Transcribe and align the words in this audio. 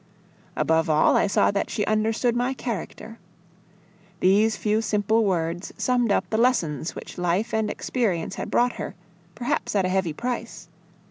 Above 0.55 0.89
all, 0.89 1.15
I 1.15 1.27
saw 1.27 1.51
that 1.51 1.69
she 1.69 1.85
understood 1.85 2.35
my 2.35 2.55
character. 2.55 3.19
These 4.19 4.57
few 4.57 4.81
simple 4.81 5.23
words 5.23 5.71
summed 5.77 6.11
up 6.11 6.27
the 6.31 6.39
lessons 6.39 6.95
which 6.95 7.19
life 7.19 7.53
and 7.53 7.69
experience 7.69 8.33
had 8.33 8.49
brought 8.49 8.73
her, 8.81 8.95
perhaps 9.35 9.75
at 9.75 9.85
a 9.85 9.89
heavy 9.89 10.11
price. 10.13 10.67